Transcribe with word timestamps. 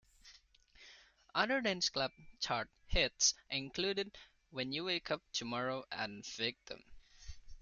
Other 1.35 1.61
Dance 1.61 1.89
club 1.91 2.11
chart 2.39 2.67
hits 2.87 3.35
included 3.51 4.17
"When 4.49 4.71
You 4.73 4.85
Wake 4.85 5.11
Up 5.11 5.21
Tomorrow" 5.31 5.83
and 5.91 6.25
"Victim". 6.25 6.81